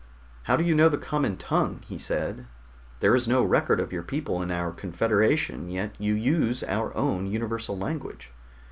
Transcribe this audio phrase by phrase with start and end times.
[0.49, 2.47] "How do you know the common tongue?" he said.
[3.01, 7.27] "There is no record of your people in our Confederation, yet you use our own
[7.27, 8.31] universal language."